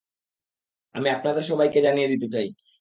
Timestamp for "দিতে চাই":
2.13-2.47